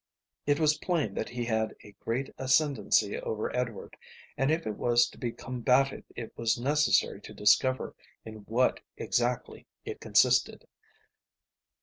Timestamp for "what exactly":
8.45-9.67